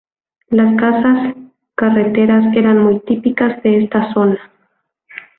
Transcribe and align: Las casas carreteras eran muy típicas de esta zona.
Las 0.49 0.73
casas 0.79 1.35
carreteras 1.75 2.55
eran 2.55 2.79
muy 2.79 3.01
típicas 3.01 3.61
de 3.61 3.83
esta 3.83 4.11
zona. 4.15 4.39